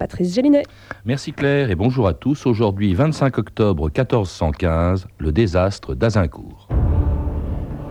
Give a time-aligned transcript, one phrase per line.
[0.00, 0.62] Patrice Gélinet.
[1.04, 2.46] Merci Claire et bonjour à tous.
[2.46, 6.68] Aujourd'hui, 25 octobre 1415, le désastre d'Azincourt.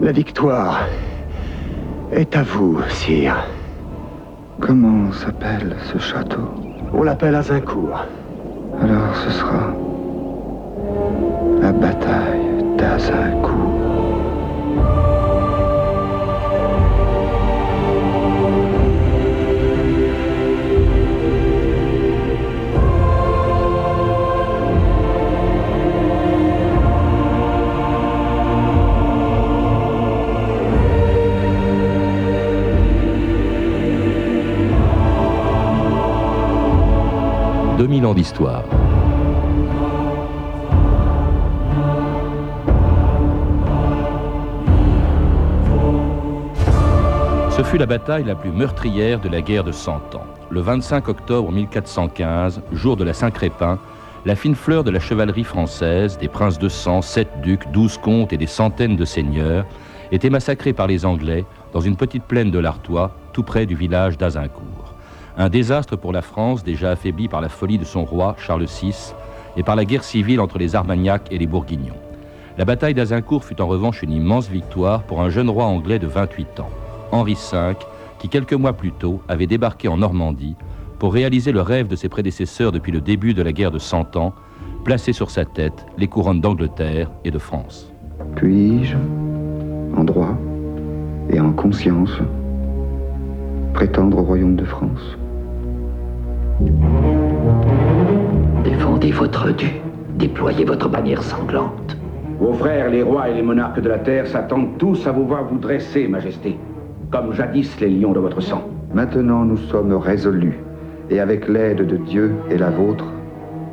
[0.02, 0.88] La victoire
[2.12, 3.46] est à vous, sire.
[4.60, 6.50] Comment s'appelle ce château?
[6.94, 8.04] On l'appelle Azincourt.
[8.82, 9.72] Alors ce sera
[11.62, 13.59] la bataille d'Azincourt.
[37.80, 38.64] Ans d'histoire.
[47.52, 50.26] Ce fut la bataille la plus meurtrière de la guerre de Cent Ans.
[50.50, 53.80] Le 25 octobre 1415, jour de la Saint-Crépin,
[54.26, 58.34] la fine fleur de la chevalerie française, des princes de sang, sept ducs, douze comtes
[58.34, 59.66] et des centaines de seigneurs,
[60.12, 64.18] était massacrée par les Anglais dans une petite plaine de l'Artois, tout près du village
[64.18, 64.79] d'Azincourt.
[65.42, 69.14] Un désastre pour la France, déjà affaiblie par la folie de son roi, Charles VI,
[69.56, 71.96] et par la guerre civile entre les Armagnacs et les Bourguignons.
[72.58, 76.08] La bataille d'Azincourt fut en revanche une immense victoire pour un jeune roi anglais de
[76.08, 76.70] 28 ans,
[77.14, 77.74] Henri V,
[78.20, 80.58] qui quelques mois plus tôt avait débarqué en Normandie
[81.00, 84.18] pour réaliser le rêve de ses prédécesseurs depuis le début de la guerre de Cent
[84.18, 84.34] Ans,
[84.84, 87.94] placer sur sa tête les couronnes d'Angleterre et de France.
[88.36, 88.98] Puis-je,
[89.96, 90.38] en droit
[91.30, 92.12] et en conscience,
[93.74, 95.18] prétendre au royaume de France?
[98.66, 99.80] Défendez votre dû,
[100.18, 101.96] déployez votre bannière sanglante.
[102.38, 105.46] Vos frères, les rois et les monarques de la terre, s'attendent tous à vous voir
[105.46, 106.58] vous dresser, Majesté,
[107.12, 108.64] comme jadis les lions de votre sang.
[108.94, 110.60] Maintenant, nous sommes résolus,
[111.10, 113.06] et avec l'aide de Dieu et la vôtre,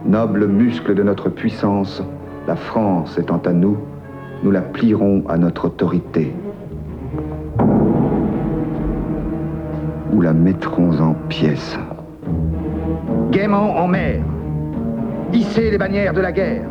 [0.05, 2.05] noble muscle de notre puissance,
[2.47, 3.79] la France étant à nous,
[4.45, 6.33] nous la plierons à notre autorité.
[10.13, 11.77] Ou la mettrons en pièces.
[13.37, 14.23] Gaiement en mer,
[15.31, 16.67] hissez les bannières de la guerre.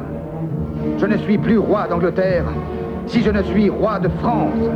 [0.97, 2.45] Je ne suis plus roi d'Angleterre
[3.05, 4.71] si je ne suis roi de France.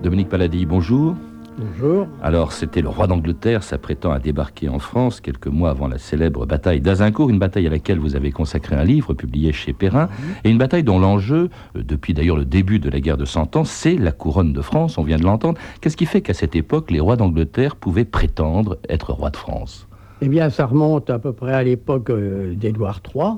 [0.00, 1.16] Dominique Paladie, bonjour.
[1.58, 2.06] Bonjour.
[2.22, 6.46] Alors, c'était le roi d'Angleterre s'apprêtant à débarquer en France quelques mois avant la célèbre
[6.46, 10.34] bataille d'Azincourt, une bataille à laquelle vous avez consacré un livre publié chez Perrin, mhm.
[10.44, 13.56] et une bataille dont l'enjeu, euh, depuis d'ailleurs le début de la guerre de Cent
[13.56, 15.58] Ans, c'est la couronne de France, on vient de l'entendre.
[15.80, 19.88] Qu'est-ce qui fait qu'à cette époque, les rois d'Angleterre pouvaient prétendre être rois de France?
[20.22, 23.36] Eh bien, ça remonte à peu près à l'époque euh, d'Édouard III,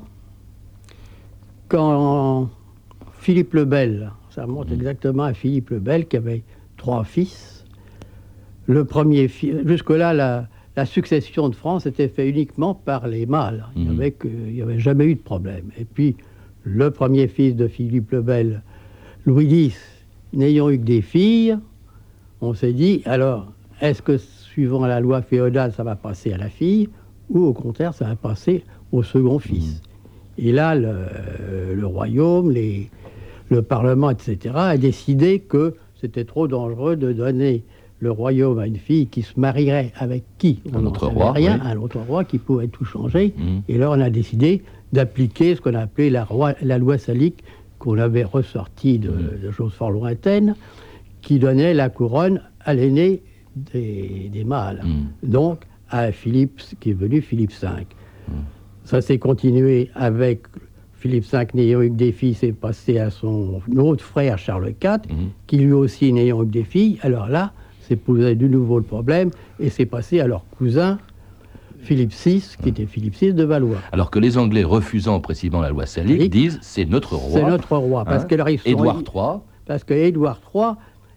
[1.68, 2.50] quand
[3.20, 4.74] Philippe le Bel, ça remonte mhm.
[4.74, 6.42] exactement à Philippe le Bel, qui avait
[6.76, 7.64] trois fils,
[8.66, 13.66] le premier jusque-là, la, succession de France était faite uniquement par les mâles.
[13.76, 14.62] Il n'y mhm.
[14.62, 15.70] avait, jamais eu de problème.
[15.78, 16.16] Et puis,
[16.64, 18.62] le premier fils de Philippe le Bel,
[19.24, 19.78] Louis X,
[20.32, 21.56] n'ayant eu que des filles,
[22.40, 24.16] on s'est dit, alors, est-ce que
[24.52, 26.88] suivant la loi féodale, ça va passer à la fille,
[27.30, 29.80] ou au contraire, ça va passer au second fils.
[30.36, 32.52] Et là, le, royaume,
[33.50, 37.62] le Parlement, etc., a décidé que c'était trop dangereux de donner
[38.00, 40.60] le royaume à une fille qui se marierait avec qui?
[40.74, 41.32] Un autre roi.
[41.32, 43.32] Rien, un autre roi qui pourrait tout changer.
[43.36, 43.58] Mm.
[43.68, 46.26] Et là, on a décidé d'appliquer ce qu'on appelait la,
[46.60, 47.44] la loi salique,
[47.78, 49.52] qu'on avait ressortie de, mm.
[49.52, 50.56] choses fort lointaines,
[51.22, 53.22] qui donnait la couronne à l'aîné
[53.56, 54.82] des, mâles.
[54.84, 55.28] Mm.
[55.28, 57.68] Donc, à Philippe, qui est venu Philippe V.
[58.84, 60.42] Ça s'est continué avec
[60.94, 65.00] Philippe V n'ayant eu que des filles, c'est passé à son autre frère Charles IV,
[65.46, 66.98] qui lui aussi n'ayant eu que des filles.
[67.02, 69.30] Alors là, c'est posé de nouveau le problème
[69.60, 70.98] et c'est passé à leur cousin
[71.82, 73.78] Philippe VI, qui était Philippe VI de Valois.
[73.90, 77.40] Alors que les Anglais, refusant précisément la loi salique, disent c'est notre roi.
[77.40, 79.40] C'est notre roi, parce hein que Édouard III.
[79.66, 80.74] Parce que Édouard III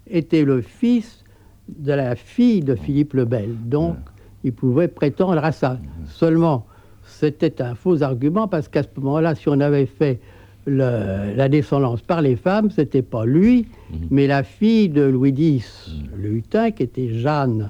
[0.09, 1.23] était le fils
[1.69, 3.95] de la fille de Philippe le Bel, donc
[4.43, 5.79] il pouvait prétendre à ça.
[6.07, 6.65] Seulement,
[7.03, 10.19] c'était un faux argument parce qu'à ce moment-là, si on avait fait
[10.67, 14.07] la descendance par les femmes, c'était pas lui, mhm.
[14.09, 16.21] mais la fille de Louis X, mhm.
[16.21, 17.69] le Hutin, qui était Jeanne,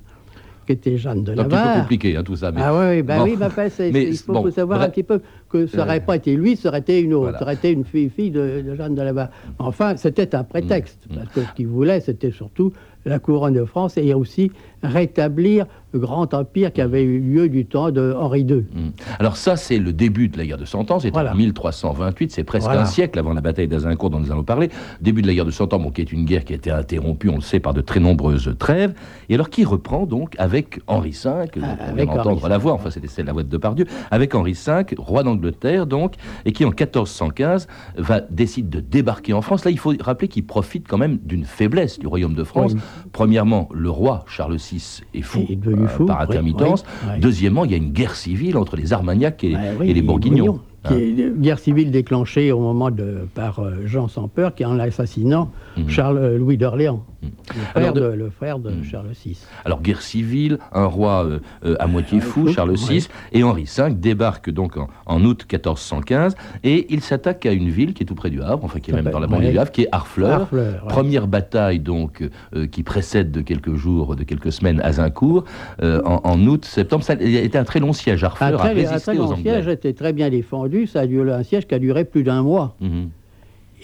[0.65, 1.49] qui était Jeanne de Navarre.
[1.49, 2.51] C'est un petit peu compliqué, hein, tout ça.
[2.55, 6.15] Ah oui, bah oui, bah, il faut savoir un petit peu que ça n'aurait pas
[6.15, 8.95] été lui, ça aurait été une autre, ça aurait été une fille, fille de, Jeanne
[8.95, 9.29] de Navarre.
[9.59, 11.17] Enfin, c'était un prétexte, mhm.
[11.17, 12.71] parce que ce qu'il voulait, c'était surtout
[13.05, 14.51] la couronne de France et aussi
[14.83, 15.65] rétablir
[15.97, 18.55] grand empire qui avait eu lieu du temps de Henri II.
[18.73, 18.91] Hmm.
[19.19, 21.31] Alors ça, c'est le début de la guerre de Cent Ans, c'est Voilà.
[21.33, 22.81] en 1328, c'est presque Voilà.
[22.81, 24.69] un siècle avant la bataille d'Azincourt dont nous allons parler.
[25.01, 26.71] Début de la guerre de Cent Ans, bon, qui est une guerre qui a été
[26.71, 28.93] interrompue, on le sait, par de très nombreuses trêves.
[29.29, 32.57] Et alors qui reprend donc avec Henri V, dont on vient Ah, d'entendre Henri la
[32.57, 32.63] V.
[32.63, 36.13] voix, enfin c'était celle de la voix de Depardieu, avec Henri V, roi d'Angleterre donc,
[36.45, 39.65] et qui en 1415 va, décide de débarquer en France.
[39.65, 42.73] Là, il faut rappeler qu'il profite quand même d'une faiblesse du royaume de France.
[42.73, 42.79] Oui.
[43.11, 46.83] Premièrement, le roi Charles VI est fou, Il est devenu par intermittence.
[47.19, 50.59] Deuxièmement, il y a une guerre civile entre les Armagnacs et, les Bourguignons.
[50.87, 54.65] Qui est une guerre civile déclenchée au moment de par euh, Jean sans peur, qui
[54.65, 55.89] en assassinant Mhm.
[55.89, 57.29] Charles euh, Louis d'Orléans, le
[57.61, 58.83] frère, Alors de- de, le frère de Mhm.
[58.83, 59.37] Charles VI.
[59.65, 62.99] Alors guerre civile, un roi euh, euh, à moitié ouais, fou, Charles VI, ouais.
[63.33, 67.93] et Henri V débarquent donc en, en août 1415 et il s'attaque à une ville
[67.93, 69.51] qui est tout près du Havre, enfin qui est même dans la banlieue Ouais.
[69.51, 70.41] du Havre, qui est Harfleur.
[70.41, 70.89] Harfleur, ouais.
[70.89, 72.23] Première bataille donc
[72.55, 75.43] euh, qui précède de quelques jours, de quelques semaines Azincourt,
[75.81, 77.03] euh, en, en août, septembre.
[77.03, 78.23] Ça a été un très long siège.
[78.23, 79.41] Harfleur a très, un résisté très aux Anglais.
[79.41, 80.74] siège était très bien défendu.
[80.85, 82.75] Ça a duré un siège qui a duré plus d'un mois.
[82.81, 83.09] Mhm.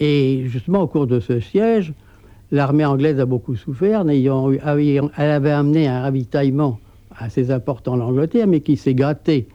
[0.00, 1.92] Et justement, au cours de ce siège,
[2.50, 6.78] l'armée anglaise a beaucoup souffert, n'ayant eu- ayant- elle avait amené un ravitaillement
[7.16, 9.46] assez important en Angleterre, mais qui s'est gâté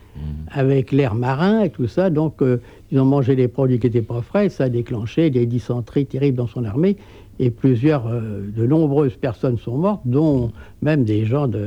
[0.52, 2.10] avec l'air marin et tout ça.
[2.10, 2.60] Donc, euh,
[2.92, 4.50] ils ont mangé des produits qui n'étaient pas frais.
[4.50, 6.98] Ça a déclenché des dysenteries terribles dans son armée.
[7.40, 10.52] Et plusieurs, euh, de nombreuses personnes sont mortes, dont
[10.82, 11.60] même des gens de,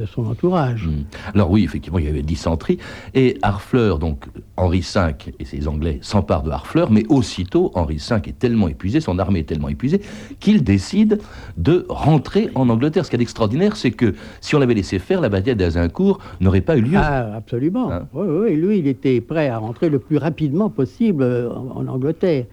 [0.00, 0.86] de son entourage.
[0.86, 1.04] Mm.
[1.34, 2.78] Alors oui, effectivement, il y avait dysenterie.
[3.14, 4.26] Et Harfleur, donc
[4.56, 5.00] Henri V
[5.38, 9.40] et ses Anglais s'emparent de Harfleur, mais aussitôt, Henri V est tellement épuisé, son armée
[9.40, 10.00] est tellement épuisée,
[10.40, 11.20] qu'il décide
[11.56, 13.04] de rentrer en Angleterre.
[13.04, 16.60] Ce qui est extraordinaire, c'est que si on l'avait laissé faire, la bataille d'Azincourt n'aurait
[16.60, 16.96] pas eu lieu.
[16.96, 17.92] Ah, absolument.
[17.92, 21.80] Hein Oui, oui, lui, il était prêt à rentrer le plus rapidement possible euh, en,
[21.80, 22.46] en Angleterre.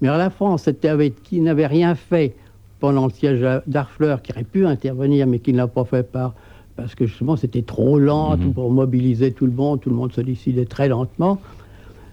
[0.00, 2.34] Mais alors, la France, c'était avec- qui n'avait rien fait
[2.78, 6.34] pendant le siège d'Harfleur, qui aurait pu intervenir, mais qui ne l'a pas fait par,
[6.76, 8.52] parce que justement, c'était trop lent Mhm.
[8.54, 9.80] pour mobiliser tout le monde.
[9.80, 11.40] Tout le monde se décidait très lentement.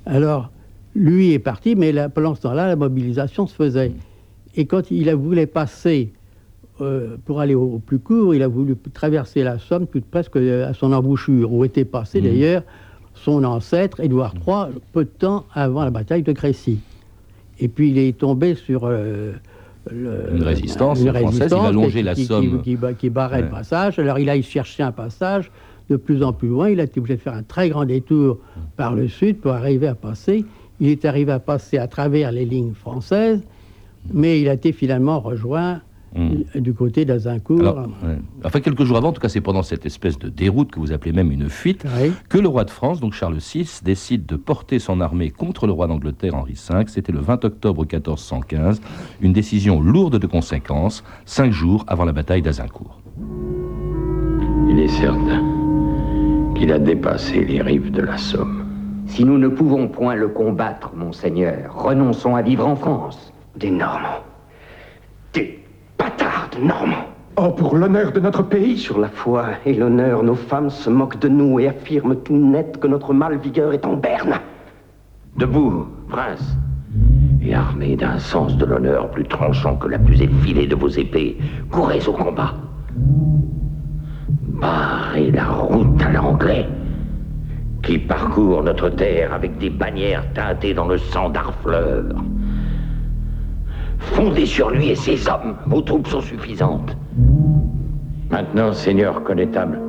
[0.05, 0.49] Alors,
[0.95, 3.93] lui est parti, mais là, pendant ce temps-là, la mobilisation se faisait.
[4.55, 6.11] Et quand il a voulu passer
[6.81, 10.35] euh, pour aller au, au plus court, il a voulu traverser la Somme tout presque
[10.35, 12.61] euh, à son embouchure, où était passé d'ailleurs
[13.15, 16.77] son ancêtre, Édouard III, peu de temps avant la bataille de Crécy.
[17.59, 19.33] Et puis il est tombé sur euh,
[19.91, 22.61] le- Une résistance une française, il résistance va longer qui- la qui- Somme.
[22.61, 23.43] Qui, qui- qui barrait Ouais.
[23.43, 23.99] le passage.
[23.99, 25.51] Alors il a cherché un passage
[25.89, 26.69] de plus en plus loin.
[26.69, 28.39] Il a été obligé de faire un très grand détour
[28.75, 30.45] par le sud pour arriver à passer.
[30.79, 33.41] Il est arrivé à passer à travers les lignes françaises,
[34.13, 35.81] mais il a été finalement rejoint
[36.15, 36.61] Mm.
[36.61, 37.59] du côté d'Azincourt.
[37.59, 38.17] Alors, ouais.
[38.43, 40.91] Enfin, quelques jours avant, en tout cas, c'est pendant cette espèce de déroute que vous
[40.93, 42.11] appelez même une fuite, Oui.
[42.29, 45.73] que le roi de France, donc Charles VI, décide de porter son armée contre le
[45.73, 46.83] roi d'Angleterre Henri V.
[46.87, 48.81] C'était le 20 octobre 1415,
[49.21, 52.99] une décision lourde de conséquences, cinq jours avant la bataille d'Azincourt.
[54.69, 55.43] Il est certain
[56.55, 58.63] qu'il a dépassé les rives de la Somme.
[59.07, 63.31] Si nous ne pouvons point le combattre, monseigneur, renonçons à vivre en France.
[63.55, 64.23] Des Normands.
[65.33, 65.59] Des
[66.07, 67.07] bâtards de Normands.
[67.35, 71.19] Oh, pour l'honneur de notre pays Sur la foi et l'honneur, nos femmes se moquent
[71.19, 74.39] de nous et affirment tout net que notre mâle vigueur est en berne.
[75.35, 76.57] Debout, prince.
[77.41, 81.37] Et armé d'un sens de l'honneur plus tranchant que la plus effilée de vos épées,
[81.71, 82.53] courez au combat.
[84.61, 86.67] Barrez la route à l'anglais,
[87.83, 92.05] qui parcourt notre terre avec des bannières teintées dans le sang d'Harfleur.
[93.99, 96.95] Fondez sur lui et ses hommes, vos troupes sont suffisantes.
[98.29, 99.79] Maintenant, seigneur connétable,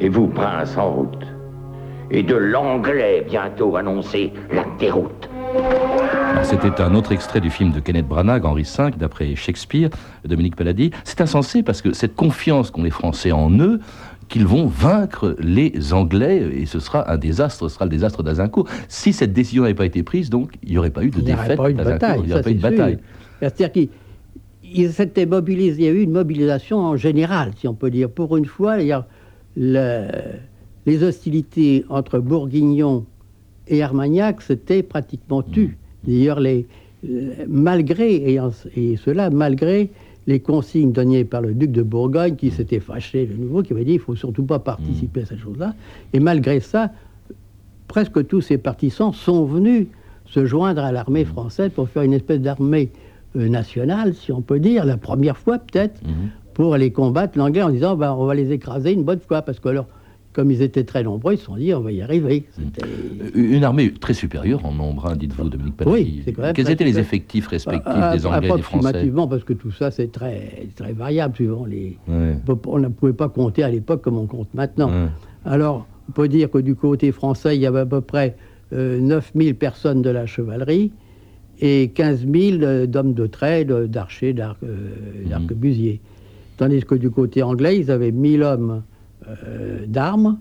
[0.00, 1.26] et vous, prince, en route.
[2.10, 5.28] Et de l'anglais bientôt annoncé la déroute.
[6.42, 9.90] C'était un autre extrait du film de Kenneth Branagh, Henri V, d'après Shakespeare,
[10.24, 10.90] Dominique Paladis.
[11.04, 13.80] C'est insensé parce que cette confiance qu'ont les Français en eux,
[14.28, 18.68] qu'ils vont vaincre les Anglais, et ce sera un désastre, ce sera le désastre d'Azincourt.
[18.88, 21.24] Si cette décision n'avait pas été prise, donc, il n'y aurait pas eu de Il
[21.24, 22.20] n'y aurait défaite pas eu de d'Azincourt, bataille.
[22.22, 22.98] il n'y aurait pas eu de bataille.
[23.40, 23.88] C'est-à-dire qu'il
[24.70, 28.10] il s'était mobilisé, il y a eu une mobilisation en général, si on peut dire.
[28.10, 29.06] Pour une fois, il y a
[29.56, 30.08] le-
[30.84, 33.04] les hostilités entre Bourguignon
[33.66, 35.78] et Armagnac s'étaient pratiquement tues.
[36.04, 36.66] D'ailleurs, les,
[37.08, 39.90] euh, malgré, et, en- et cela, malgré
[40.26, 43.84] les consignes données par le duc de Bourgogne, qui s'était fâché de nouveau, qui avait
[43.84, 45.74] dit il ne faut surtout pas participer à cette chose-là.
[46.12, 46.90] Et malgré ça,
[47.86, 49.86] presque tous ces partisans sont venus
[50.26, 52.90] se joindre à l'armée française pour faire une espèce d'armée
[53.34, 56.30] nationale, si on peut dire, la première fois peut-être, Mhm.
[56.54, 59.60] pour aller combattre l'anglais en disant ben, on va les écraser une bonne fois, parce
[59.60, 59.86] que alors
[60.32, 62.44] comme ils étaient très nombreux, ils se sont dit on va y arriver.
[63.34, 65.94] Une armée très supérieure en nombre, hein, dites-vous, Dominique Paladin.
[65.96, 66.22] Oui,
[66.54, 69.90] Quels étaient les effectifs respectifs Ah, des Anglais et des Français parce que tout ça,
[69.90, 71.96] c'est très, très variable suivant les.
[72.06, 72.36] Ouais.
[72.66, 74.88] On ne pouvait pas compter à l'époque comme on compte maintenant.
[74.90, 75.08] Ouais.
[75.44, 78.36] Alors, on peut dire que du côté français, il y avait à peu près
[78.72, 80.92] euh, 9000 personnes de la chevalerie
[81.60, 84.76] et 15 000 euh, d'hommes de trait, d'archers, d'arc- euh,
[85.24, 85.28] Mhm.
[85.30, 86.00] d'arquebusiers.
[86.56, 88.82] Tandis que du côté anglais, ils avaient 1000 hommes
[89.28, 90.38] euh, d'armes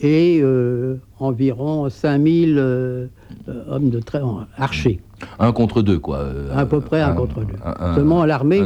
[0.00, 3.06] et euh, environ 5000 euh,
[3.68, 4.20] hommes de trait
[4.56, 5.00] archers.
[5.38, 6.26] Un contre deux, quoi.
[6.54, 7.54] À peu près un, contre deux.
[7.64, 8.60] un- Seulement l'armée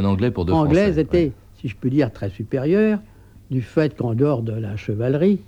[0.53, 2.99] anglaise était, si je peux dire, très supérieure,
[3.51, 5.39] du fait qu'en dehors de la chevalerie,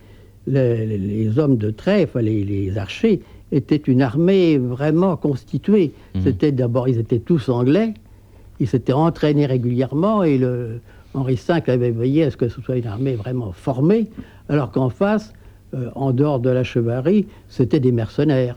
[0.45, 5.93] les, les- les hommes de trait, enfin les, les archers, étaient une armée vraiment constituée.
[6.15, 6.21] Mhm.
[6.23, 7.93] C'était d'abord, ils étaient tous anglais,
[8.59, 10.81] ils s'étaient entraînés régulièrement et le,
[11.13, 14.07] Henri V avait veillé à ce que ce soit une armée vraiment formée,
[14.49, 15.33] alors qu'en face,
[15.73, 18.55] euh, en dehors de la chevalerie, c'était des mercenaires.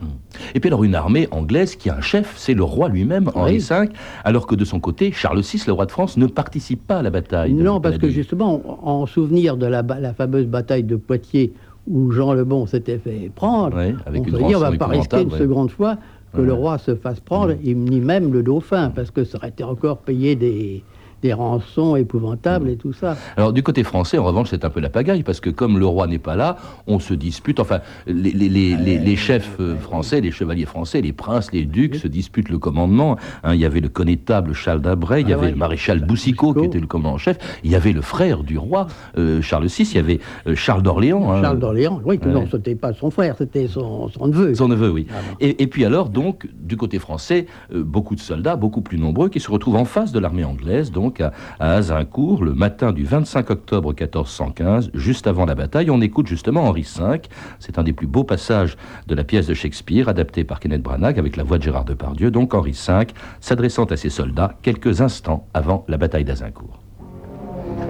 [0.55, 3.55] Et puis alors une armée anglaise qui a un chef, c'est le roi lui-même, Henri
[3.55, 3.67] Oui.
[3.69, 3.89] V,
[4.23, 7.01] alors que de son côté, Charles VI, le roi de France, ne participe pas à
[7.01, 7.53] la bataille.
[7.53, 11.51] Non, parce que justement, en en souvenir de la fameuse bataille de Poitiers
[11.87, 14.71] où Jean le Bon s'était fait prendre, Ouais, avec on une se dit on va
[14.73, 15.97] pas risquer une seconde fois
[16.33, 19.49] que le roi se fasse prendre, et ni même le dauphin, parce que ça aurait
[19.49, 20.83] été encore payé des,
[21.21, 23.15] des rançons épouvantables et tout ça.
[23.37, 25.85] Alors du côté français, en revanche, c'est un peu la pagaille, parce que comme le
[25.85, 29.75] roi n'est pas là, on se dispute, enfin, les, les- les- les- les chefs euh,
[29.77, 33.17] français, les chevaliers français, les princes, les ducs se disputent le commandement.
[33.43, 36.53] Hein, il y avait le connétable Charles d'Abray, il y Ah avait le maréchal Boussicot,
[36.53, 38.87] qui était le commandant en chef, il y avait le frère du roi,
[39.17, 41.31] euh, Charles VI, il y avait euh, Charles d'Orléans.
[41.31, 44.55] hein, Charles d'Orléans, oui, que non, c'était pas son frère, c'était son, son neveu.
[44.55, 45.07] Son neveu, oui.
[45.11, 45.15] Ah.
[45.39, 49.29] Et, et puis alors, donc, du côté français, euh, beaucoup de soldats, beaucoup plus nombreux,
[49.29, 53.49] qui se retrouvent en face de l'armée anglaise, donc à, Azincourt, le matin du 25
[53.49, 55.89] octobre 1415, juste avant la bataille.
[55.89, 57.21] On écoute justement Henri V.
[57.59, 58.77] C'est un des plus beaux passages
[59.07, 62.31] de la pièce de Shakespeare, adaptée par Kenneth Branagh avec la voix de Gérard Depardieu.
[62.31, 63.07] Donc Henri V,
[63.39, 66.79] s'adressant à ses soldats quelques instants avant la bataille d'Azincourt.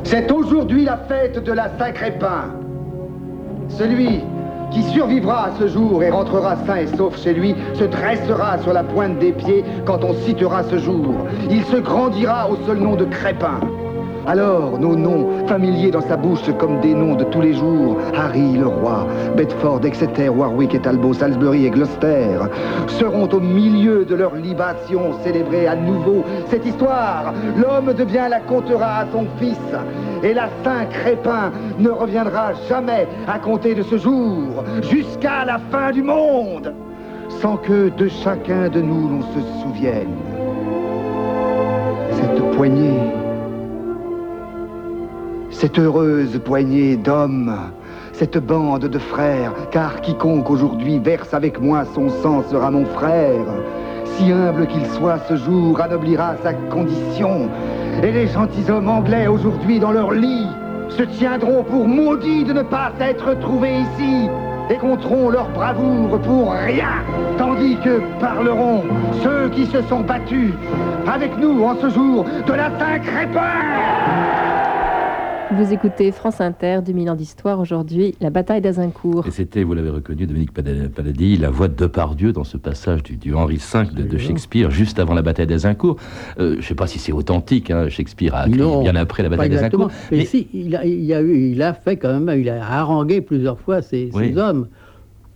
[0.03, 2.55] C'est aujourd'hui la fête de la Saint-Crépin.
[3.69, 4.21] Celui
[4.71, 8.73] qui survivra à ce jour et rentrera sain et sauf chez lui se dressera sur
[8.73, 11.13] la pointe des pieds quand on citera ce jour.
[11.49, 13.59] Il se grandira au seul nom de Crépin.
[14.27, 18.55] Alors, nos noms, familiers dans sa bouche comme des noms de tous les jours, Harry
[18.55, 22.37] le roi, Bedford, Exeter, Warwick et Talbot, Salisbury et Gloucester,
[22.87, 27.33] seront au milieu de leur libation célébrer à nouveau cette histoire.
[27.57, 29.57] L'homme de bien la contera à son fils,
[30.21, 35.91] et la Saint Crépin ne reviendra jamais à compter de ce jour, jusqu'à la fin
[35.91, 36.73] du monde,
[37.41, 40.15] sans que de chacun de nous l'on se souvienne.
[42.11, 43.20] Cette poignée
[45.61, 47.55] cette heureuse poignée d'hommes,
[48.13, 53.45] cette bande de frères, car quiconque aujourd'hui verse avec moi son sang sera mon frère.
[54.05, 57.47] Si humble qu'il soit ce jour, anoblira sa condition.
[58.01, 60.47] Et les gentilshommes anglais aujourd'hui dans leur lit
[60.89, 64.29] se tiendront pour maudits de ne pas s'être trouvés ici
[64.71, 67.03] et compteront leur bravoure pour rien,
[67.37, 68.81] tandis que parleront
[69.21, 70.53] ceux qui se sont battus
[71.05, 74.60] avec nous en ce jour de la Saint-Crépin.
[75.57, 79.27] Vous écoutez France Inter, 2000 ans d'histoire, aujourd'hui, la bataille d'Azincourt.
[79.27, 83.17] Et c'était, vous l'avez reconnu, Dominique Paladis, la voix de Depardieu dans ce passage du,
[83.17, 85.97] du Henri V de, de Shakespeare, juste avant la bataille d'Azincourt.
[86.39, 89.23] Euh, je ne sais pas si c'est authentique, hein, Shakespeare a écrit Non, bien après
[89.23, 89.91] la bataille d'Azincourt.
[90.09, 92.65] Mais, Mais si, il a, il, a eu, il a fait quand même, il a
[92.65, 94.29] harangué plusieurs fois ses, Oui.
[94.29, 94.67] ses hommes.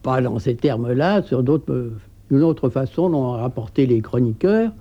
[0.02, 1.98] Pas dans ces termes-là, sur d'autres, euh,
[2.32, 4.72] d'une autre façon dont ont rapporté les chroniqueurs,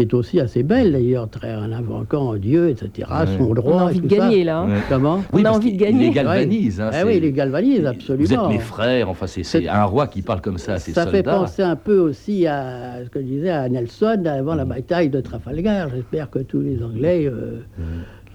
[0.00, 3.36] qui est aussi assez belle d'ailleurs, très en invoquant Dieu, etc., Ouais.
[3.38, 3.74] son droit.
[3.74, 4.16] On a et envie de ça.
[4.16, 4.58] gagner, là.
[4.60, 4.68] hein.
[4.68, 4.80] Ouais.
[4.88, 6.04] Comment On a envie de gagner.
[6.04, 6.80] Il les galvanise.
[6.80, 8.44] hein, Ah oui, il les galvanise, Vous absolument.
[8.44, 11.22] êtes mes frères, enfin c'est un roi qui parle comme ça à ses Ça fait
[11.22, 14.58] penser un peu aussi à ce que je disais à Nelson avant Mm.
[14.58, 15.88] la bataille de Trafalgar.
[15.94, 17.82] J'espère que tous les Anglais euh, Mm.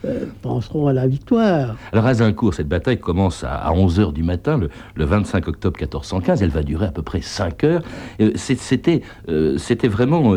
[0.06, 1.76] Euh, penseront à la victoire.
[1.92, 6.42] Alors Azincourt, cette bataille commence à, à 11h du matin, le, le 25 octobre 1415,
[6.44, 7.82] elle va durer à peu près 5 heures.
[8.22, 10.34] Euh, C'était euh, c'était vraiment...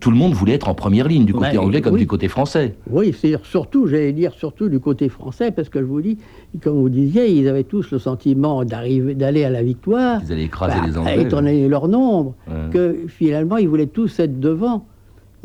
[0.00, 2.00] tout le monde voulait être en première ligne, du côté Ben, anglais comme oui.
[2.00, 2.74] du côté français.
[2.90, 6.18] Oui, c'est surtout, j'allais dire surtout du côté français, parce que je vous dis,
[6.62, 10.20] comme vous disiez, ils avaient tous le sentiment d'arriver, d'aller à la victoire.
[10.26, 11.22] Ils allaient écraser Bah, les Anglais.
[11.22, 12.70] Étant donné leur nombre, Ouais.
[12.72, 14.86] que finalement, ils voulaient tous être devant.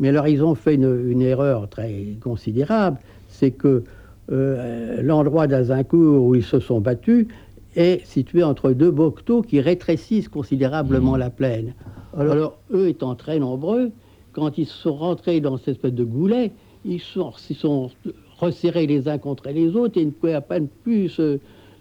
[0.00, 2.98] Mais alors, ils ont fait une, une erreur très considérable,
[3.42, 3.82] c'est que
[4.30, 7.26] euh, l'endroit d'Azincourt où ils se sont battus
[7.74, 11.74] est situé entre deux bocteaux qui rétrécissent considérablement la plaine.
[12.16, 13.90] Alors, alors, eux étant très nombreux,
[14.32, 16.52] quand ils sont rentrés dans cette espèce de goulet,
[16.84, 17.90] ils sont, ils sont
[18.38, 21.40] resserrés les uns contre les autres et ils ne pouvaient à peine plus se,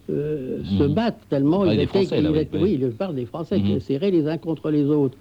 [0.10, 0.94] euh, se Mhm.
[0.96, 2.08] battre tellement ils étaient,
[2.60, 5.18] oui, parle des Français qui serraient les uns contre les autres,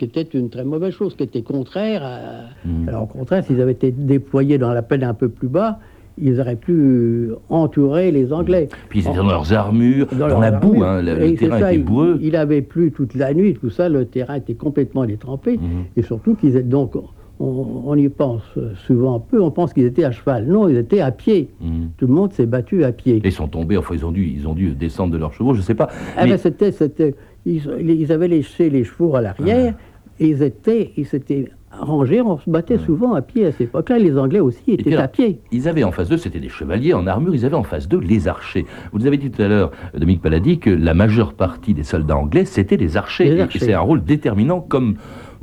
[0.00, 2.18] qui était une très mauvaise chose, qui était contraire à...
[2.66, 2.88] Mhm.
[2.88, 5.78] Alors au contraire, s'ils avaient été déployés dans la peine un peu plus bas,
[6.16, 8.68] ils auraient pu entourer les Anglais.
[8.88, 11.80] Puis ils étaient dans leurs armures, dans, la boue, hein, le, Et terrain ça, était
[11.80, 12.18] il- boueux.
[12.22, 15.58] Il avait plu toute la nuit, tout ça, le terrain était complètement détrempé.
[15.58, 15.84] Mhm.
[15.96, 16.94] Et surtout qu'ils étaient donc,
[17.38, 18.42] on, on y pense
[18.86, 20.46] souvent peu, on pense qu'ils étaient à cheval.
[20.46, 21.50] Non, ils étaient à pied.
[21.98, 23.20] Tout le monde s'est battu à pied.
[23.22, 25.60] Ils sont tombés, enfin ils ont dû, ils ont dû descendre de leurs chevaux, je
[25.60, 25.88] sais pas.
[26.16, 27.14] Ah Mais- ben, c'était, c'était,
[27.46, 29.74] ils, ils avaient laissé les chevaux à l'arrière
[30.20, 33.98] et ils étaient, ils s'étaient rangés, on se battait souvent à pied à cette époque-là.
[33.98, 35.40] Les Anglais aussi étaient puis à pied.
[35.50, 38.00] Ils avaient en face d'eux, c'était des chevaliers en armure, ils avaient en face d'eux
[38.00, 38.66] les archers.
[38.92, 42.44] Vous avez dit tout à l'heure, Dominique Paladis, que la majeure partie des soldats anglais,
[42.44, 43.24] c'était des archers.
[43.24, 43.58] Les Et- Et archers.
[43.60, 44.96] c'est un rôle déterminant, comme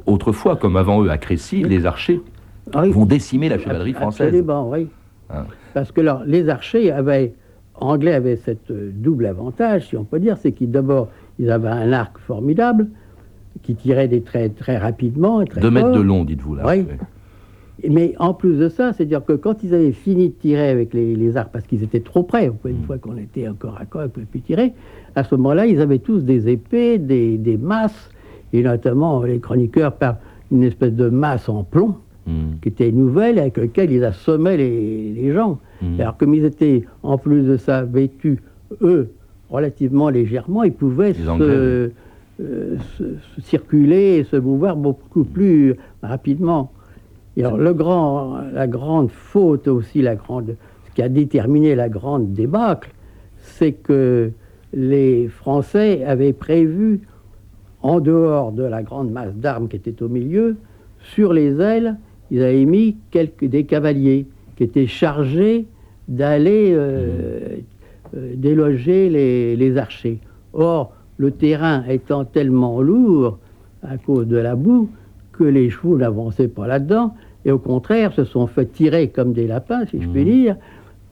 [0.06, 2.22] autrefois, comme avant eux à Crécy, les archers
[2.74, 2.92] Ah oui.
[2.92, 4.28] vont décimer la chevalerie française.
[4.28, 4.88] Absolument, oui.
[5.30, 5.46] Hein.
[5.74, 7.34] Parce que alors, les archers avaient,
[7.76, 11.08] anglais avaient cette euh, double avantage, si on peut dire, c'est qu'ils d'abord,
[11.40, 12.88] ils avaient un arc formidable
[13.68, 16.64] qui tirait des traits très rapidement et très Deux mètres de long, dites-vous là.
[16.66, 16.86] Oui.
[17.88, 21.16] Mais en plus de ça, c'est-à-dire que quand ils avaient fini de tirer avec les,
[21.18, 22.54] les arcs, parce qu'ils étaient trop près, Mm.
[22.70, 24.74] une fois qu'on était encore à corps, ils ne pouvaient plus tirer,
[25.16, 28.10] à ce moment-là, ils avaient tous des épées, des, des masses,
[28.54, 30.16] et notamment les chroniqueurs par
[30.50, 31.96] une espèce de masse en plomb,
[32.26, 32.58] Hmm.
[32.62, 35.60] qui était nouvelle, avec laquelle ils assommaient les, les gens.
[35.82, 36.02] Mhm.
[36.02, 38.40] Alors comme ils étaient, en plus de ça, vêtus,
[38.82, 39.12] eux,
[39.50, 41.92] relativement légèrement, ils pouvaient se,
[42.40, 46.72] euh, se- se circuler et se mouvoir beaucoup plus rapidement.
[47.36, 50.56] Et alors, le grand, la grande faute aussi, la grande,
[50.88, 52.92] ce qui a déterminé la grande débâcle,
[53.38, 54.32] c'est que
[54.74, 57.02] les Français avaient prévu,
[57.84, 60.58] en dehors de la grande masse d'armes qui était au milieu,
[61.00, 61.98] sur les ailes,
[62.32, 64.26] ils avaient mis quelques, des cavaliers
[64.56, 65.68] qui étaient chargés
[66.08, 67.58] d'aller euh,
[68.16, 70.20] euh, déloger les, les archers.
[70.54, 73.40] Or, le terrain étant tellement lourd
[73.84, 74.90] à cause de la boue
[75.32, 77.14] que les chevaux n'avançaient pas là-dedans
[77.46, 80.56] et au contraire se sont fait tirer comme des lapins, si je puis dire,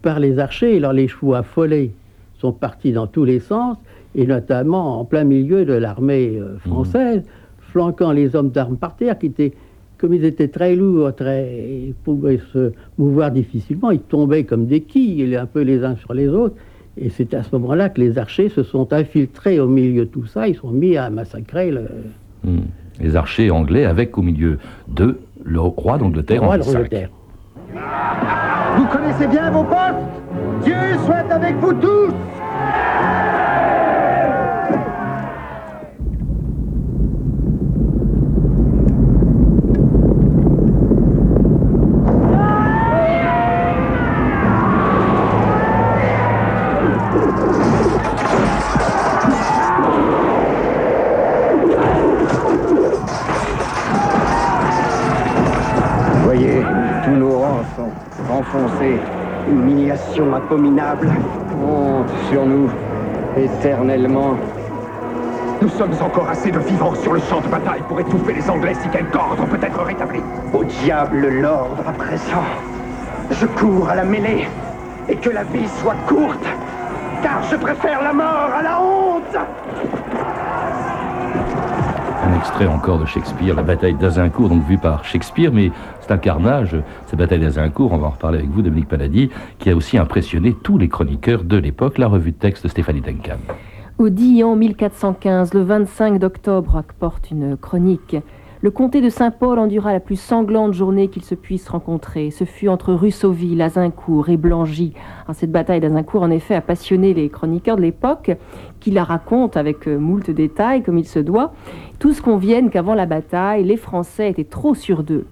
[0.01, 0.77] par les archers.
[0.77, 1.91] Alors les chevaux affolés
[2.39, 3.77] sont partis dans tous les sens
[4.15, 7.23] et notamment en plein milieu de l'armée euh, française,
[7.59, 9.53] flanquant les hommes d'armes par terre qui étaient
[9.97, 14.81] comme ils étaient très lourds, très, ils pouvaient se mouvoir difficilement, ils tombaient comme des
[14.81, 16.55] quilles, un peu les uns sur les autres.
[16.97, 20.25] Et c'est à ce moment-là que les archers se sont infiltrés au milieu de tout
[20.25, 21.87] ça, ils sont mis à massacrer le,
[22.45, 22.59] Hmm.
[23.01, 26.57] Les archers anglais avec au milieu d'eux le roi d'Angleterre V.
[26.59, 27.09] d'Angleterre.
[28.77, 29.95] Vous connaissez bien vos postes?
[30.63, 32.13] Dieu soit avec vous tous
[60.17, 61.11] Abominable.
[61.61, 62.69] Honte sur nous,
[63.35, 64.37] éternellement.
[65.61, 68.75] Nous sommes encore assez de vivants sur le champ de bataille pour étouffer les Anglais
[68.81, 70.21] si quelque ordre peut être rétabli.
[70.53, 72.45] Au diable l'ordre à présent.
[73.29, 74.47] Je cours à la mêlée.
[75.09, 76.45] Et que la vie soit courte.
[77.21, 80.04] Car je préfère la mort à la honte.
[82.25, 86.17] Un extrait encore de Shakespeare, la bataille d'Azincourt, donc vue par Shakespeare, mais c'est un
[86.17, 89.99] carnage, cette bataille d'Azincourt, on va en reparler avec vous, Dominique Paladis, qui a aussi
[89.99, 93.37] impressionné tous les chroniqueurs de l'époque, la revue de texte de Stéphanie Duncan.
[93.99, 98.15] Au Dillon 1415, le 25 d'octobre, porte une chronique.
[98.61, 102.31] Le comté de Saint-Paul endura la plus sanglante journée qu'ils se puissent rencontrer.
[102.31, 104.95] Ce fut entre Russauville, Azincourt et Blangy.
[105.25, 108.31] Alors, cette bataille d'Azincourt, en effet, a passionné les chroniqueurs de l'époque,
[108.85, 111.53] qui la racontent avec euh, moult détails, comme il se doit.
[111.97, 115.25] Tous conviennent qu'avant la bataille, les Français étaient trop sûrs d'eux.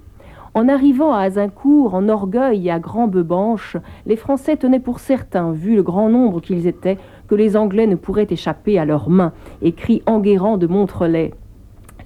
[0.55, 5.51] En arrivant à Azincourt, en orgueil et à grand bebanche, les Français tenaient pour certains,
[5.51, 9.33] vu le grand nombre qu'ils étaient, que les Anglais ne pourraient échapper à leurs mains,
[9.61, 11.35] écrit Enguerrand de Montrelais.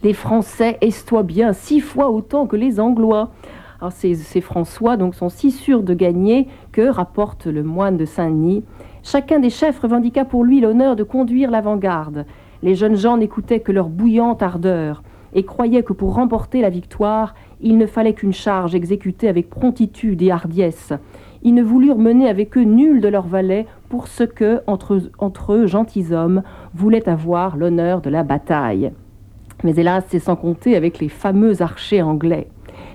[0.03, 3.31] Les Français estoient bien six fois autant que les Anglois.
[3.91, 8.65] Ces, ces François donc sont si sûrs de gagner que, rapporte le moine de Saint-Denis,
[9.03, 12.25] chacun des chefs revendiqua pour lui l'honneur de conduire l'avant-garde.
[12.63, 17.35] Les jeunes gens n'écoutaient que leur bouillante ardeur et croyaient que pour remporter la victoire,
[17.61, 20.93] il ne fallait qu'une charge exécutée avec promptitude et hardiesse.
[21.43, 25.53] Ils ne voulurent mener avec eux nul de leurs valets pour ce que, entre, entre
[25.53, 28.91] eux, gentilshommes, voulaient avoir l'honneur de la bataille.
[29.63, 32.47] Mais hélas, c'est sans compter avec les fameux archers anglais.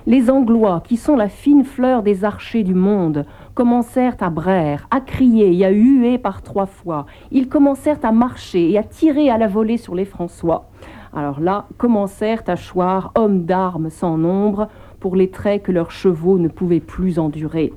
[0.06, 5.00] Les Anglois, qui sont la fine fleur des archers du monde, commencèrent à braire, à
[5.00, 7.06] crier et à huer par trois fois.
[7.30, 10.70] Ils commencèrent à marcher et à tirer à la volée sur les François.
[11.14, 16.38] Alors là, commencèrent à choir hommes d'armes sans nombre pour les traits que leurs chevaux
[16.38, 17.72] ne pouvaient plus endurer.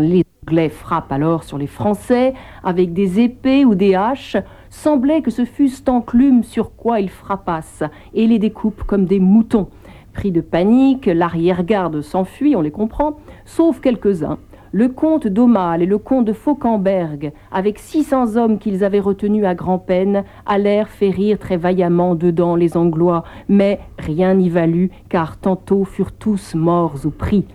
[0.00, 2.32] les Anglais frappent alors sur les Français
[2.64, 4.36] avec des épées ou des haches.
[4.70, 9.68] Semblait que ce fussent enclumes sur quoi ils frappassent et les découpent comme des moutons.
[10.14, 14.38] Pris de panique, l'arrière-garde s'enfuit, on les comprend, sauf quelques-uns.
[14.70, 19.54] Le comte d'Aumale et le comte de Fauquemberg, avec 600 hommes qu'ils avaient retenus à
[19.54, 26.12] grand-peine, allèrent férir très vaillamment dedans les Anglois, mais rien n'y valut, car tantôt furent
[26.12, 27.46] tous morts ou pris.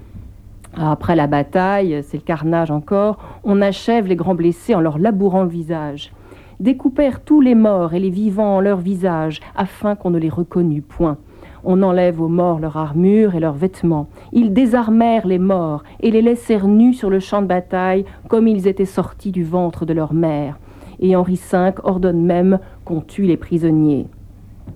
[0.76, 5.44] Après la bataille, c'est le carnage encore, on achève les grands blessés en leur labourant
[5.44, 6.12] le visage.
[6.60, 10.82] Découpèrent tous les morts et les vivants en leur visage, afin qu'on ne les reconnût
[10.82, 11.18] point.
[11.66, 14.08] On enlève aux morts leur armure et leurs vêtements.
[14.34, 18.68] Ils désarmèrent les morts et les laissèrent nus sur le champ de bataille comme ils
[18.68, 20.60] étaient sortis du ventre de leur mère.
[21.00, 24.08] Et Henri V ordonne même qu'on tue les prisonniers.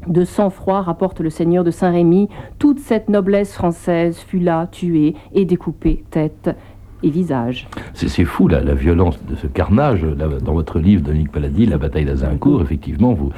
[0.08, 5.44] De sang-froid, rapporte le seigneur de Saint-Rémy, toute cette noblesse française fut là tuée et
[5.44, 6.56] découpée tête
[7.04, 7.68] et visage.
[7.94, 10.02] C'est fou la, la, violence de ce carnage.
[10.02, 13.32] dans votre livre, Dominique Paladis, La bataille d'Azincourt, effectivement, vous,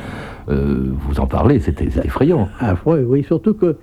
[0.50, 2.50] euh, vous en parlez, c'était effrayant.
[2.60, 3.76] Ah, oui, oui, surtout que,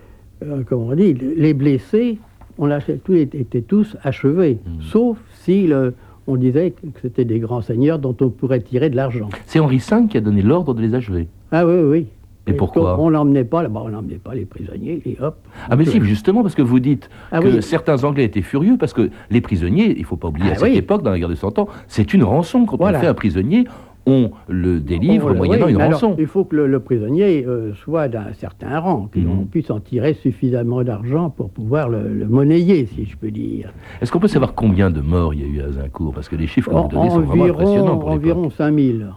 [0.42, 2.18] euh, comme on dit, les blessés,
[2.58, 2.68] on
[3.04, 4.82] tous, étaient tous achevés, hmm.
[4.82, 5.94] sauf si le,
[6.26, 9.28] on disait que c'était des grands seigneurs dont on pourrait tirer de l'argent.
[9.46, 11.28] C'est Henri V qui a donné l'ordre de les achever.
[11.52, 12.06] Ah oui, oui.
[12.46, 15.36] Et, pourquoi On n'emmenait pas, là on n'emmenait pas les prisonniers, et hop.
[15.68, 18.92] Ah mais si, justement, parce que vous dites ah que certains Anglais étaient furieux, parce
[18.92, 21.28] que les prisonniers, il ne faut pas oublier ah à cette époque, dans la guerre
[21.28, 22.64] de Cent Ans, c'est une rançon.
[22.66, 23.66] Quand on fait un prisonnier,
[24.06, 26.14] on le délivre moyennant une rançon.
[26.18, 29.46] il faut que le, prisonnier euh, soit d'un certain rang, qu'on mhm.
[29.48, 33.72] puisse en tirer suffisamment d'argent pour pouvoir le, monnayer, si je peux dire.
[34.00, 36.36] Est-ce qu'on peut savoir combien de morts il y a eu à Zincourt Parce que
[36.36, 39.08] les chiffres que vous donnez sont vraiment impressionnants pour Environ 5000.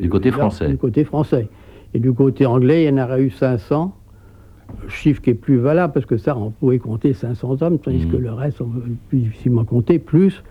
[0.00, 0.68] Du côté français.
[0.68, 1.48] Du côté français.
[1.96, 3.96] Et du côté anglais, il y en aurait eu 500,
[4.86, 8.16] chiffre qui est plus valable, parce que ça, on pouvait compter 500 hommes, tandis que
[8.16, 8.22] mhm.
[8.22, 10.44] le reste, on peut plus difficilement compter, plus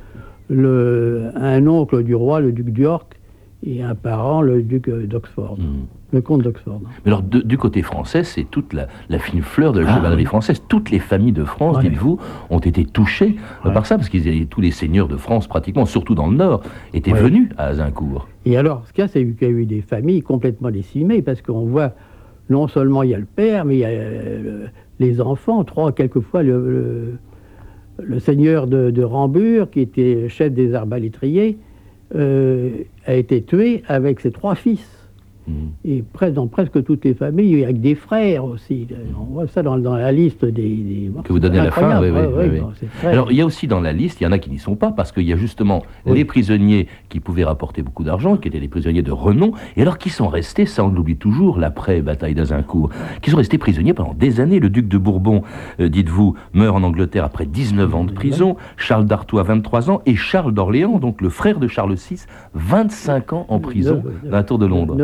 [0.50, 3.20] le, un oncle du roi, le duc d'York,
[3.64, 5.58] et un parent, le duc d'Oxford.
[5.60, 5.86] Mhm.
[6.14, 6.82] Le comte d'Oxford.
[7.04, 8.88] Mais alors, du côté français, c'est toute la,
[9.20, 10.62] fine fleur de la ah, chevalerie française.
[10.68, 14.72] Toutes les familles de France, dites-vous, ont été touchées par ça, parce qu'ils tous les
[14.72, 16.62] seigneurs de France, pratiquement, surtout dans le Nord,
[16.94, 18.28] étaient venus à Azincourt.
[18.46, 21.22] Et alors, ce qu'il y a, c'est qu'il y a eu des familles complètement décimées,
[21.22, 21.94] parce qu'on voit,
[22.50, 24.68] non seulement il y a le père, mais il y a euh,
[25.00, 27.18] les enfants, trois, quelquefois, le,
[28.02, 31.75] le, seigneur de, de, Rambure, qui était chef des arbalétriers, euh,
[32.14, 35.05] a été tué avec ses trois fils.
[35.48, 35.54] Mm.
[35.86, 38.88] Et dans presque toutes les familles, avec des frères aussi.
[39.20, 42.62] On voit ça dans, la liste des, Que vous donnez à la fin, oui, oui.
[43.04, 44.76] Alors, il y a aussi dans la liste, il y en a qui n'y sont
[44.76, 48.60] pas, parce qu'il y a justement les prisonniers qui pouvaient rapporter beaucoup d'argent, qui étaient
[48.60, 52.90] des prisonniers de renom, et alors qui sont restés, ça on l'oublie toujours, l'après-bataille d'Azincourt,
[53.22, 54.60] qui sont restés prisonniers pendant des années.
[54.60, 55.44] Le duc de Bourbon,
[55.80, 60.16] euh, dites-vous, meurt en Angleterre après 19 ans de prison, Charles d'Artois, 23 ans, et
[60.16, 64.66] Charles d'Orléans, donc le frère de Charles VI, 25 ans en prison, la tour de
[64.66, 64.96] Londres.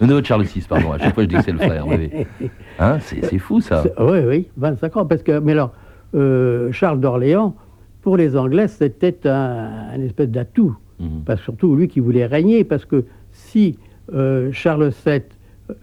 [0.00, 0.92] Le neveu de Charles VI, pardon.
[0.92, 1.86] À chaque fois, je dis que c'est le frère.
[2.78, 3.84] Hein, c'est fou, ça.
[3.98, 5.06] Oui, oui, 25 ans.
[5.06, 5.72] Parce que, mais alors,
[6.14, 7.54] euh, Charles d'Orléans,
[8.02, 10.76] pour les Anglais, c'était un, espèce d'atout.
[10.98, 11.22] Mhm.
[11.24, 12.64] Parce surtout lui qui voulait régner.
[12.64, 13.78] Parce que si
[14.12, 15.22] euh, Charles VII,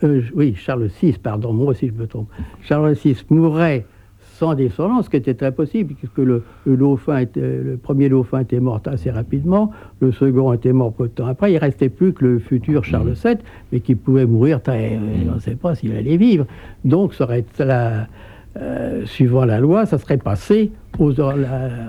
[0.04, 2.30] euh, oui, Charles VI, pardon, moi aussi je me trompe,
[2.62, 3.86] Charles VI mourrait
[4.41, 8.39] sans descendance, ce qui était très possible, puisque le, le, dauphin était, le premier dauphin
[8.39, 11.89] était mort assez rapidement, le second était mort peu de temps après, il ne restait
[11.89, 13.38] plus que le futur Charles VII,
[13.71, 14.97] mais qui pouvait mourir très...
[15.30, 16.47] On ne sait pas s'il allait vivre.
[16.84, 18.08] Donc, ça aurait, la,
[18.58, 21.13] euh, suivant la loi, ça serait passé aux,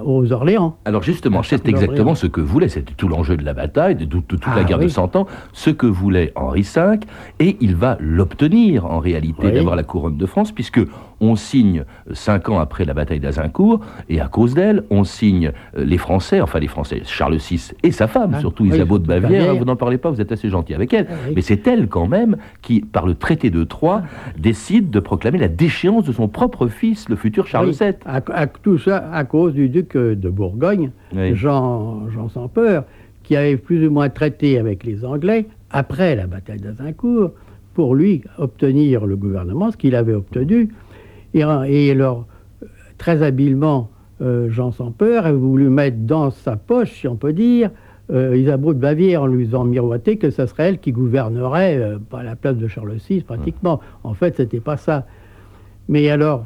[0.05, 0.77] aux Orléans.
[0.85, 4.45] Alors justement, c'est exactement ce que voulait, c'était tout l'enjeu de la bataille, de, toute
[4.47, 7.01] la ah guerre de Cent Ans, ce que voulait Henri V,
[7.39, 10.81] et il va l'obtenir en réalité, d'avoir la couronne de France, puisque
[11.21, 15.85] on signe cinq ans après la bataille d'Azincourt, et à cause d'elle, on signe euh,
[15.85, 19.55] les Français, enfin les Français, Charles VI et sa femme, ah, surtout Isabeau de Bavière,
[19.55, 22.09] vous n'en parlez pas, vous êtes assez gentil avec elle, ah, mais c'est elle quand
[22.09, 24.03] même qui, par le traité de Troyes,
[24.37, 27.95] décide de proclamer la déchéance de son propre fils, le futur Charles VII.
[28.05, 30.91] À, tout ça, à cause du duc de Bourgogne,
[31.33, 32.85] Jean, Jean sans peur,
[33.23, 37.33] qui avait plus ou moins traité avec les Anglais après la bataille d'Azincourt
[37.75, 40.69] pour lui obtenir le gouvernement, ce qu'il avait obtenu.
[41.35, 41.43] Et,
[41.91, 42.27] alors,
[42.99, 47.33] très habilement, euh, Jean sans peur a voulu mettre dans sa poche, si on peut
[47.33, 47.71] dire,
[48.13, 51.99] euh, Isabeau de Bavière en lui faisant miroiter que ce serait elle qui gouvernerait euh,
[52.13, 53.81] à la place de Charles VI pratiquement.
[54.05, 55.07] En fait, c'était pas ça.
[55.89, 56.45] Mais alors,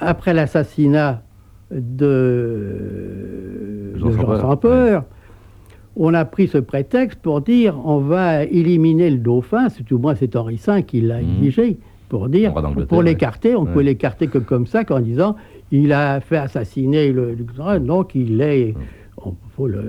[0.00, 1.22] après l'assassinat
[1.70, 5.04] de de Jean sans peur.
[5.98, 10.14] On a pris ce prétexte pour dire on va éliminer le dauphin, c'est tout moins
[10.14, 11.28] c'est Henri V qui l'a Mhm.
[11.38, 12.52] exigé, pour dire,
[12.88, 13.70] pour l'écarter, on Ouais.
[13.72, 15.36] pouvait l'écarter que comme ça, qu'en disant
[15.72, 18.74] il a fait assassiner le, le- donc il est,
[19.24, 19.80] on- faut le,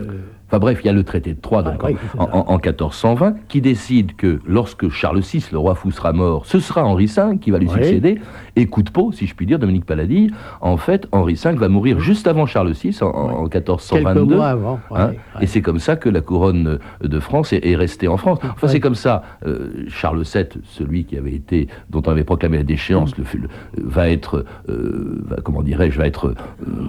[0.47, 2.35] Enfin bref, il y a le traité de Troyes donc, Ah, oui, en, c'est ça.
[2.37, 6.59] en- en 1420 qui décide que lorsque Charles VI, le roi fou, sera mort, ce
[6.59, 7.73] sera Henri V qui va lui Oui.
[7.73, 8.21] succéder.
[8.55, 10.31] Et coup de peau, si je puis dire, Dominique Paladie,
[10.61, 14.35] en fait, Henri V va mourir juste avant Charles VI, en, en quelques 1422.
[14.35, 14.79] mois avant.
[14.89, 15.11] ouais, Hein.
[15.41, 18.39] Et c'est comme ça que la couronne de France est, est restée en France.
[18.43, 19.23] Enfin, c'est comme ça.
[19.45, 23.49] euh, Charles VII, celui qui avait été, dont on avait proclamé la déchéance, le, le-
[23.83, 26.33] va être, euh, va- comment dirais-je, va être euh,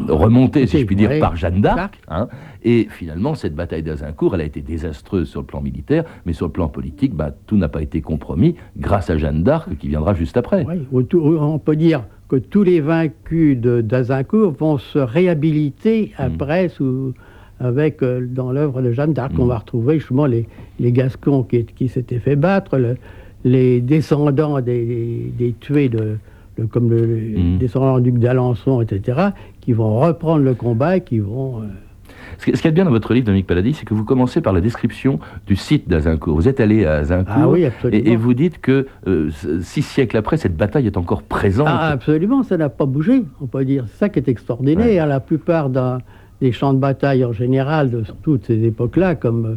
[0.09, 1.99] remonté, si je puis dire, par Jeanne d'Arc.
[2.09, 2.29] Hein.
[2.64, 6.45] et finalement, cette bataille d'Azincourt, elle a été désastreuse sur le plan militaire, mais sur
[6.47, 10.13] le plan politique, bah, tout n'a pas été compromis grâce à Jeanne d'Arc qui viendra
[10.13, 10.67] juste après.
[10.69, 16.23] Oui, on peut dire que tous les vaincus d'Azincourt vont se réhabiliter Mm.
[16.23, 17.15] après sous-
[17.59, 19.33] avec, euh, dans l'œuvre de Jeanne d'Arc.
[19.33, 19.41] Mm.
[19.41, 20.47] On va retrouver justement les,
[20.79, 22.99] les Gascons qui, qui s'étaient fait battre, le-
[23.45, 26.19] les descendants des, des tués, de,
[26.59, 27.59] de- comme le, les Mm.
[27.59, 29.29] descendants du duc d'Alençon, etc.,
[29.63, 31.63] qui vont reprendre le combat et qui vont...
[31.63, 31.67] euh,
[32.38, 33.94] Ce qui ce qu'il y a de bien dans votre livre, Dominique Paladie, c'est que
[33.94, 36.37] vous commencez par la description du site d'Azincourt.
[36.37, 40.16] Vous êtes allé à Azincourt Ah oui, et, et vous dites que euh, six siècles
[40.16, 41.66] après, cette bataille est encore présente.
[41.68, 43.85] Ah, absolument, ça n'a pas bougé, on peut dire.
[43.88, 45.07] C'est ça qui est extraordinaire.
[45.07, 45.68] La plupart
[46.40, 49.55] des champs de bataille en général, de toutes ces époques-là, comme euh,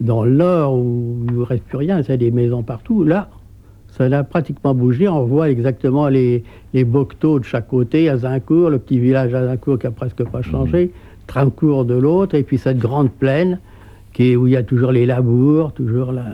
[0.00, 3.28] dans le Nord où il ne reste plus rien, c'est des maisons partout, là,
[3.88, 5.08] ça n'a pratiquement bougé.
[5.08, 9.86] On voit exactement les, les bocteaux de chaque côté, Azincourt, le petit village Azincourt qui
[9.86, 10.92] a presque pas changé,
[11.28, 13.60] Trincourt de l'autre, et puis cette grande plaine
[14.12, 16.24] qui est, où il y a toujours les labours, toujours la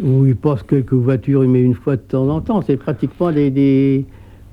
[0.00, 2.62] où il passe quelques voitures, mais une fois de temps en temps.
[2.62, 4.04] C'est pratiquement des, des,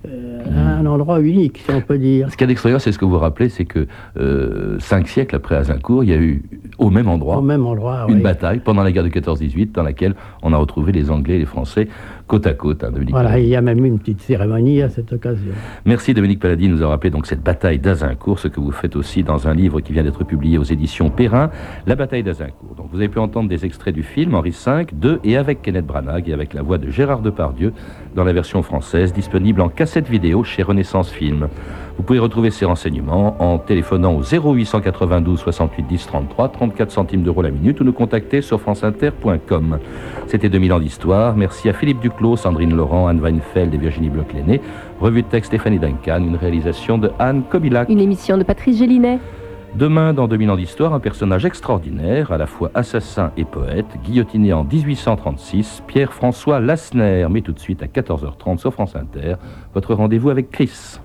[0.08, 2.30] euh, un endroit unique, si on peut dire.
[2.32, 3.86] Ce qu'il y a d'extraordinaire, c'est ce que vous rappelez, c'est que
[4.18, 6.42] euh, cinq siècles après Azincourt, il y a eu
[6.78, 8.22] au même endroit Au même endroit, une oui.
[8.22, 11.46] bataille pendant la guerre de 14-18 dans laquelle on a retrouvé les Anglais et les
[11.46, 11.90] Français
[12.28, 12.84] côte à côte.
[12.84, 15.52] hein, Voilà, il y a même eu une petite cérémonie à cette occasion.
[15.86, 18.96] Merci Dominique Paladie de nous avoir rappelé donc cette bataille d'Azincourt, ce que vous faites
[18.96, 21.50] aussi dans un livre qui vient d'être publié aux éditions Perrin,
[21.88, 22.76] La bataille d'Azincourt.
[22.78, 25.88] Donc vous avez pu entendre des extraits du film Henri V, de et avec Kenneth
[25.88, 27.74] Branagh et avec la voix de Gérard Depardieu
[28.16, 31.48] dans la version française disponible en cassette vidéo chez Renaissance Film.
[31.98, 37.42] Vous pouvez retrouver ces renseignements en téléphonant au 0892 68 10 33, 34 centimes d'euros
[37.42, 39.80] la minute ou nous contacter sur franceinter.com.
[40.28, 41.36] C'était 2000 ans d'histoire.
[41.36, 44.62] Merci à Philippe Duclos, Sandrine Laurent, Anne Weinfeld et Virginie Bloch-Lenné.
[45.02, 47.90] Revue de texte Stéphanie Duncan, une réalisation de Anne Kobilac.
[47.90, 49.20] Une émission de Patrice Gélinet.
[49.76, 54.52] Demain, dans 2000 ans d'histoire, un personnage extraordinaire, à la fois assassin et poète, guillotiné
[54.52, 57.28] en 1836, Pierre-François Lassner.
[57.30, 59.36] Mais tout de suite à 14h30 sur France Inter,
[59.76, 60.98] votre rendez-vous avec Chris.